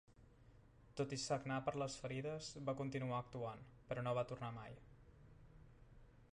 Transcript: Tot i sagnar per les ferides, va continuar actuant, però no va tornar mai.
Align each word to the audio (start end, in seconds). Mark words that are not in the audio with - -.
Tot 1.01 1.11
i 1.17 1.19
sagnar 1.23 1.57
per 1.67 1.73
les 1.81 1.97
ferides, 2.05 2.49
va 2.71 2.75
continuar 2.81 3.19
actuant, 3.25 3.63
però 3.91 4.07
no 4.07 4.17
va 4.21 4.27
tornar 4.33 4.53
mai. 4.59 4.81